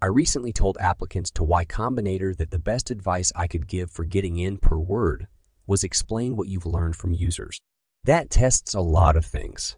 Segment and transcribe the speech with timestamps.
[0.00, 4.04] I recently told applicants to Y Combinator that the best advice I could give for
[4.04, 5.26] getting in per word
[5.66, 7.58] was explain what you've learned from users.
[8.04, 9.76] That tests a lot of things.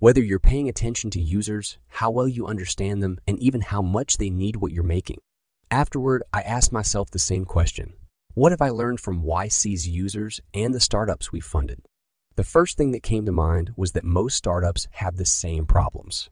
[0.00, 4.16] Whether you're paying attention to users, how well you understand them, and even how much
[4.16, 5.18] they need what you're making.
[5.70, 7.92] Afterward, I asked myself the same question.
[8.34, 11.80] What have I learned from YC's users and the startups we've funded?
[12.34, 16.28] The first thing that came to mind was that most startups have the same problems.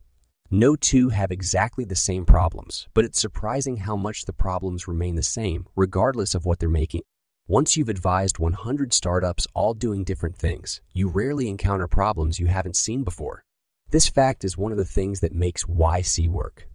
[0.51, 5.15] No two have exactly the same problems, but it's surprising how much the problems remain
[5.15, 7.03] the same regardless of what they're making.
[7.47, 12.77] Once you've advised 100 startups all doing different things, you rarely encounter problems you haven't
[12.77, 13.45] seen before.
[13.91, 16.67] This fact is one of the things that makes YC work.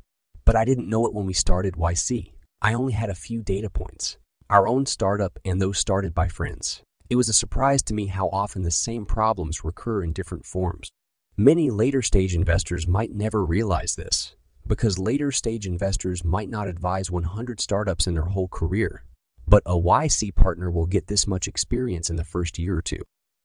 [0.45, 2.33] But I didn't know it when we started YC.
[2.61, 4.17] I only had a few data points
[4.51, 6.83] our own startup and those started by friends.
[7.09, 10.91] It was a surprise to me how often the same problems recur in different forms.
[11.37, 14.35] Many later stage investors might never realize this
[14.67, 19.03] because later stage investors might not advise 100 startups in their whole career.
[19.47, 23.01] But a YC partner will get this much experience in the first year or two.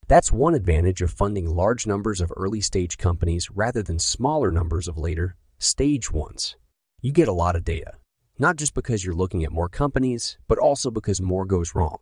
[0.06, 4.86] That's one advantage of funding large numbers of early stage companies rather than smaller numbers
[4.86, 6.56] of later stage ones.
[7.00, 7.94] You get a lot of data,
[8.38, 11.96] not just because you're looking at more companies, but also because more goes wrong.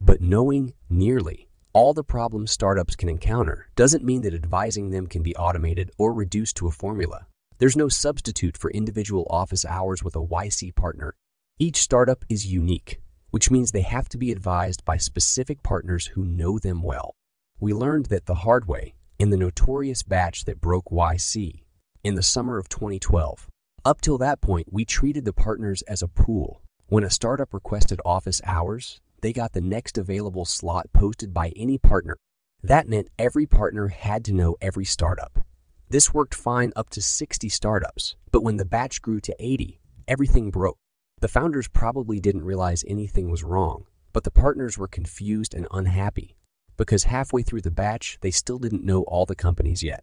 [0.00, 5.22] But knowing nearly all the problems startups can encounter doesn't mean that advising them can
[5.22, 7.26] be automated or reduced to a formula.
[7.58, 11.14] There's no substitute for individual office hours with a YC partner.
[11.58, 13.00] Each startup is unique,
[13.30, 17.14] which means they have to be advised by specific partners who know them well.
[17.58, 21.62] We learned that the hard way in the notorious batch that broke YC
[22.04, 23.48] in the summer of 2012.
[23.84, 26.60] Up till that point, we treated the partners as a pool.
[26.88, 31.78] When a startup requested office hours, they got the next available slot posted by any
[31.78, 32.16] partner.
[32.62, 35.44] That meant every partner had to know every startup.
[35.88, 40.50] This worked fine up to 60 startups, but when the batch grew to 80, everything
[40.50, 40.78] broke.
[41.20, 46.36] The founders probably didn't realize anything was wrong, but the partners were confused and unhappy
[46.76, 50.02] because halfway through the batch, they still didn't know all the companies yet.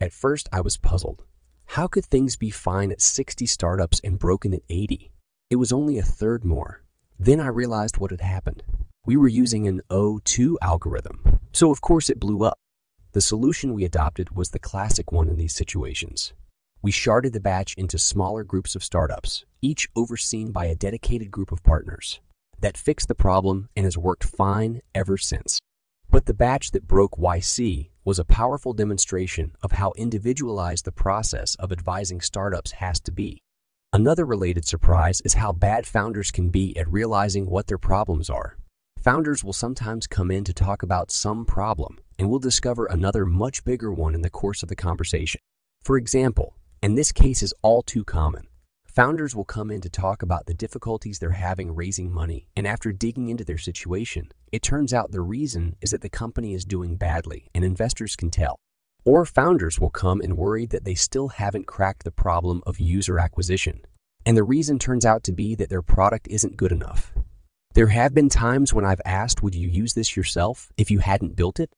[0.00, 1.24] At first, I was puzzled.
[1.66, 5.12] How could things be fine at 60 startups and broken at 80?
[5.50, 6.84] It was only a third more.
[7.22, 8.62] Then I realized what had happened.
[9.04, 12.56] We were using an O2 algorithm, so of course it blew up.
[13.12, 16.32] The solution we adopted was the classic one in these situations.
[16.80, 21.52] We sharded the batch into smaller groups of startups, each overseen by a dedicated group
[21.52, 22.20] of partners.
[22.58, 25.58] That fixed the problem and has worked fine ever since.
[26.08, 31.54] But the batch that broke YC was a powerful demonstration of how individualized the process
[31.56, 33.42] of advising startups has to be.
[33.92, 38.56] Another related surprise is how bad founders can be at realizing what their problems are.
[39.00, 43.64] Founders will sometimes come in to talk about some problem, and we'll discover another much
[43.64, 45.40] bigger one in the course of the conversation.
[45.82, 48.46] For example, and this case is all too common,
[48.86, 52.92] founders will come in to talk about the difficulties they're having raising money, and after
[52.92, 56.94] digging into their situation, it turns out the reason is that the company is doing
[56.94, 58.60] badly, and investors can tell.
[59.04, 63.18] Or founders will come and worry that they still haven't cracked the problem of user
[63.18, 63.80] acquisition.
[64.26, 67.14] And the reason turns out to be that their product isn't good enough.
[67.74, 71.36] There have been times when I've asked, would you use this yourself if you hadn't
[71.36, 71.70] built it?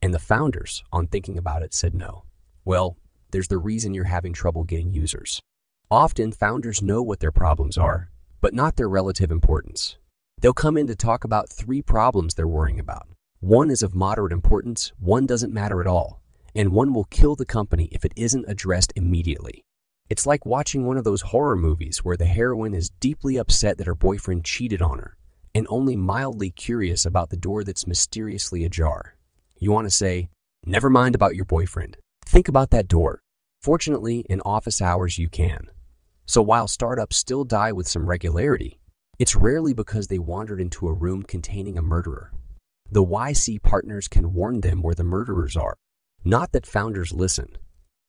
[0.00, 2.24] And the founders, on thinking about it, said no.
[2.64, 2.96] Well,
[3.32, 5.40] there's the reason you're having trouble getting users.
[5.90, 9.96] Often, founders know what their problems are, but not their relative importance.
[10.40, 13.08] They'll come in to talk about three problems they're worrying about.
[13.40, 16.20] One is of moderate importance, one doesn't matter at all,
[16.58, 19.64] and one will kill the company if it isn't addressed immediately.
[20.10, 23.86] It's like watching one of those horror movies where the heroine is deeply upset that
[23.86, 25.16] her boyfriend cheated on her
[25.54, 29.16] and only mildly curious about the door that's mysteriously ajar.
[29.60, 30.30] You want to say,
[30.66, 31.96] Never mind about your boyfriend.
[32.26, 33.22] Think about that door.
[33.62, 35.70] Fortunately, in office hours, you can.
[36.26, 38.80] So while startups still die with some regularity,
[39.20, 42.32] it's rarely because they wandered into a room containing a murderer.
[42.90, 45.76] The YC partners can warn them where the murderers are.
[46.28, 47.56] Not that founders listen.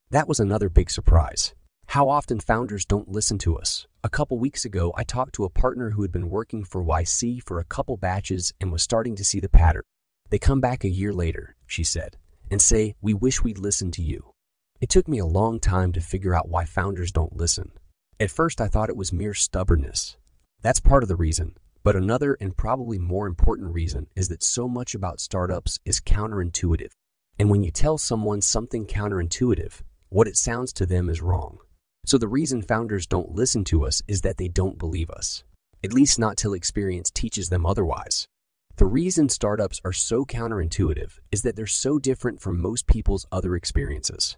[0.09, 1.55] That was another big surprise.
[1.85, 3.87] How often founders don't listen to us.
[4.03, 7.41] A couple weeks ago, I talked to a partner who had been working for YC
[7.43, 9.83] for a couple batches and was starting to see the pattern.
[10.31, 12.17] They come back a year later, she said,
[12.51, 14.33] and say, We wish we'd listened to you.
[14.81, 17.71] It took me a long time to figure out why founders don't listen.
[18.19, 20.17] At first, I thought it was mere stubbornness.
[20.61, 21.55] That's part of the reason.
[21.85, 26.91] But another and probably more important reason is that so much about startups is counterintuitive.
[27.39, 31.57] And when you tell someone something counterintuitive, what it sounds to them is wrong.
[32.05, 35.43] So the reason founders don't listen to us is that they don't believe us,
[35.83, 38.27] at least not till experience teaches them otherwise.
[38.75, 43.55] The reason startups are so counterintuitive is that they're so different from most people's other
[43.55, 44.37] experiences.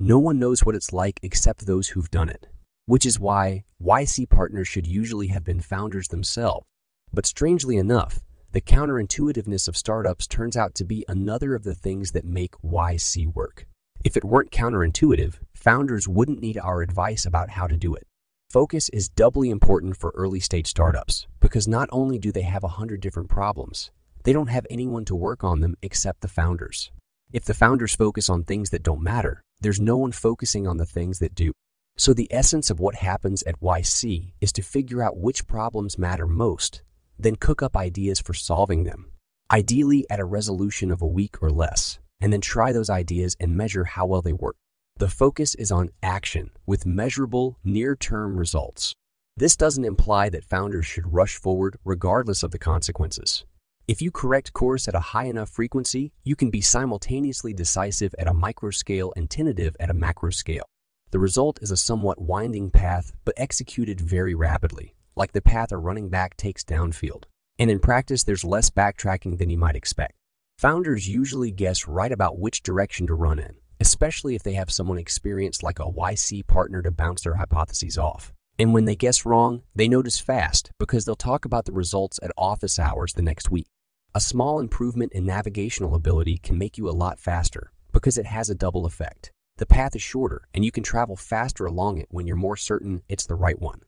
[0.00, 2.48] No one knows what it's like except those who've done it.
[2.88, 6.64] which is why YC partners should usually have been founders themselves.
[7.12, 8.20] But strangely enough,
[8.52, 13.34] the counterintuitiveness of startups turns out to be another of the things that make YC
[13.34, 13.66] work.
[14.02, 18.06] If it weren't counterintuitive, founders wouldn't need our advice about how to do it.
[18.48, 22.68] Focus is doubly important for early stage startups because not only do they have a
[22.68, 23.90] hundred different problems,
[24.24, 26.90] they don't have anyone to work on them except the founders.
[27.30, 30.86] If the founders focus on things that don't matter, there's no one focusing on the
[30.86, 31.52] things that do.
[31.98, 36.26] So the essence of what happens at YC is to figure out which problems matter
[36.26, 36.80] most
[37.18, 39.10] then cook up ideas for solving them,
[39.50, 43.56] ideally at a resolution of a week or less, and then try those ideas and
[43.56, 44.56] measure how well they work.
[44.98, 48.94] The focus is on action with measurable, near term results.
[49.36, 53.44] This doesn't imply that founders should rush forward regardless of the consequences.
[53.86, 58.26] If you correct course at a high enough frequency, you can be simultaneously decisive at
[58.26, 60.64] a micro scale and tentative at a macro scale.
[61.10, 65.76] The result is a somewhat winding path, but executed very rapidly like the path a
[65.76, 67.24] running back takes downfield.
[67.58, 70.14] And in practice, there's less backtracking than you might expect.
[70.58, 74.98] Founders usually guess right about which direction to run in, especially if they have someone
[74.98, 78.32] experienced like a YC partner to bounce their hypotheses off.
[78.60, 82.30] And when they guess wrong, they notice fast because they'll talk about the results at
[82.36, 83.66] office hours the next week.
[84.14, 88.48] A small improvement in navigational ability can make you a lot faster because it has
[88.50, 89.32] a double effect.
[89.58, 93.02] The path is shorter and you can travel faster along it when you're more certain
[93.08, 93.82] it's the right one.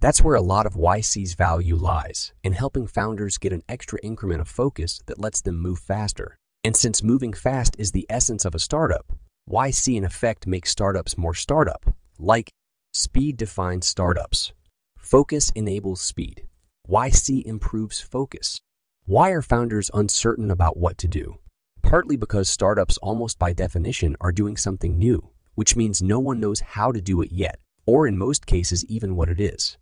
[0.00, 4.40] That's where a lot of YC's value lies, in helping founders get an extra increment
[4.40, 6.36] of focus that lets them move faster.
[6.62, 9.12] And since moving fast is the essence of a startup,
[9.50, 11.84] YC in effect makes startups more startup,
[12.16, 12.48] like
[12.94, 14.52] speed defines startups.
[14.96, 16.46] Focus enables speed.
[16.88, 18.60] YC improves focus.
[19.04, 21.38] Why are founders uncertain about what to do?
[21.82, 26.60] Partly because startups almost by definition are doing something new, which means no one knows
[26.60, 29.76] how to do it yet, or in most cases even what it is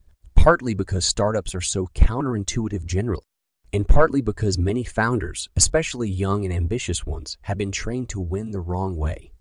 [0.46, 3.24] partly because startups are so counterintuitive generally,
[3.72, 8.52] and partly because many founders, especially young and ambitious ones, have been trained to win
[8.52, 9.32] the wrong way.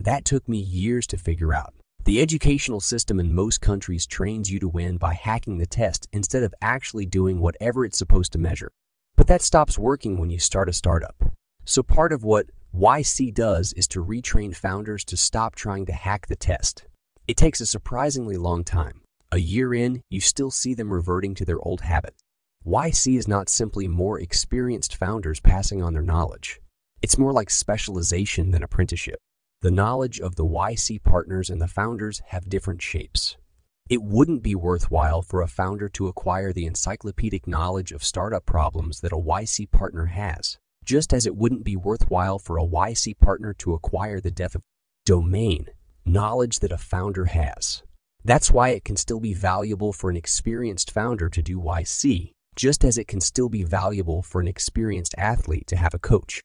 [0.00, 1.74] That took me years to figure out.
[2.06, 6.42] The educational system in most countries trains you to win by hacking the test instead
[6.42, 8.72] of actually doing whatever it's supposed to measure.
[9.14, 11.14] But that stops working when you start a startup.
[11.66, 12.46] So part of what
[12.76, 16.84] YC does is to retrain founders to stop trying to hack the test.
[17.28, 19.02] It takes a surprisingly long time.
[19.30, 22.22] A year in, you still see them reverting to their old habits.
[22.66, 26.60] YC is not simply more experienced founders passing on their knowledge.
[27.02, 29.18] It's more like specialization than apprenticeship.
[29.60, 33.36] The knowledge of the YC partners and the founders have different shapes.
[33.90, 39.00] It wouldn't be worthwhile for a founder to acquire the encyclopedic knowledge of startup problems
[39.00, 43.52] that a YC partner has, just as it wouldn't be worthwhile for a YC partner
[43.58, 44.62] to acquire the depth of
[45.04, 45.66] domain
[46.06, 47.82] knowledge that a founder has.
[48.24, 52.84] That's why it can still be valuable for an experienced founder to do YC, just
[52.84, 56.42] as it can still be valuable for an experienced athlete to have a coach.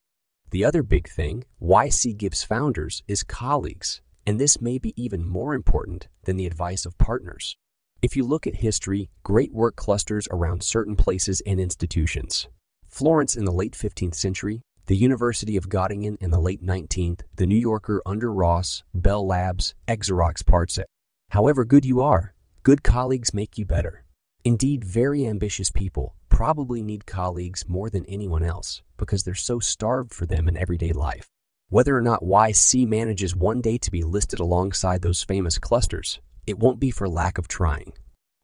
[0.51, 5.55] The other big thing YC gives founders is colleagues, and this may be even more
[5.55, 7.57] important than the advice of partners.
[8.03, 12.47] If you look at history, great work clusters around certain places and institutions.
[12.87, 17.47] Florence in the late 15th century, the University of Göttingen in the late 19th, the
[17.47, 20.85] New Yorker under Ross, Bell Labs, Xerox PARC.
[21.33, 24.03] However good you are, good colleagues make you better.
[24.45, 30.13] Indeed, very ambitious people probably need colleagues more than anyone else because they're so starved
[30.13, 31.25] for them in everyday life.
[31.69, 36.59] Whether or not YC manages one day to be listed alongside those famous clusters, it
[36.59, 37.93] won't be for lack of trying.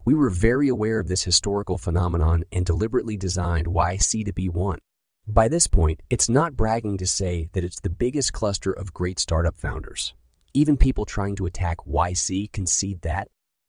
[0.04, 4.80] We were very aware of this historical phenomenon and deliberately designed YC to be one.
[5.28, 9.20] By this point, it's not bragging to say that it's the biggest cluster of great
[9.20, 10.16] startup founders.
[10.54, 13.28] Even people trying to attack YC concede that.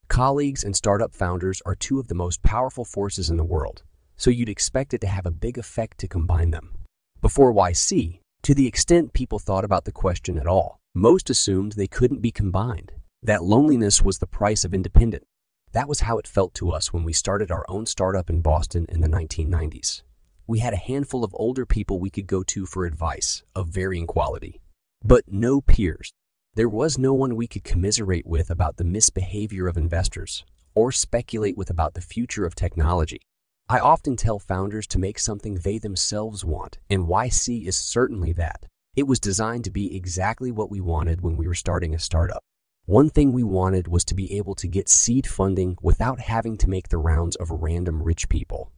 [0.09, 3.83] Colleagues and startup founders are two of the most powerful forces in the world,
[4.17, 6.75] so you'd expect it to have a big effect to combine them.
[7.21, 11.87] Before YC, to the extent people thought about the question at all, most assumed they
[11.87, 15.27] couldn't be combined, that loneliness was the price of independence.
[15.73, 18.87] That was how it felt to us when we started our own startup in Boston
[18.89, 20.03] in the 1990s.
[20.47, 24.07] We had a handful of older people we could go to for advice of varying
[24.07, 24.63] quality,
[25.05, 26.11] but no peers.
[26.57, 31.57] There was no one we could commiserate with about the misbehavior of investors or speculate
[31.57, 33.21] with about the future of technology.
[33.69, 38.66] I often tell founders to make something they themselves want, and YC is certainly that.
[38.97, 42.42] It was designed to be exactly what we wanted when we were starting a startup.
[42.85, 46.69] One thing we wanted was to be able to get seed funding without having to
[46.69, 48.73] make the rounds of random rich people.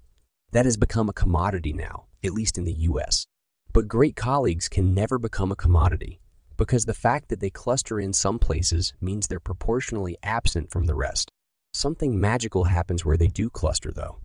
[0.50, 3.26] That has become a commodity now, at least in the US.
[3.72, 6.20] But great colleagues can never become a commodity
[6.62, 10.94] because the fact that they cluster in some places means they're proportionally absent from the
[10.94, 11.28] rest.
[11.72, 14.18] Something magical happens where they do cluster, though.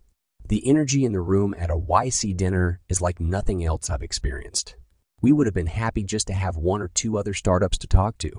[0.47, 4.75] The energy in the room at a YC dinner is like nothing else I've experienced.
[5.19, 8.19] We would have been happy just to have one or two other startups to talk
[8.19, 8.29] to.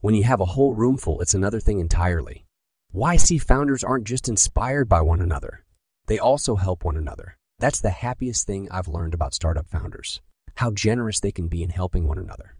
[0.00, 2.44] When you have a whole room full, it's another thing entirely.
[2.94, 5.64] YC founders aren't just inspired by one another,
[6.06, 7.38] they also help one another.
[7.58, 10.20] That's the happiest thing I've learned about startup founders
[10.58, 12.56] how generous they can be in helping one another.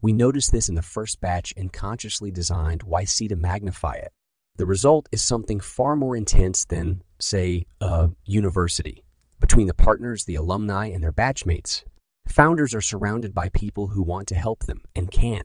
[0.00, 4.12] We noticed this in the first batch and consciously designed YC to magnify it.
[4.56, 9.04] The result is something far more intense than, say, a university.
[9.40, 11.84] Between the partners, the alumni, and their batchmates,
[12.26, 15.42] founders are surrounded by people who want to help them and can.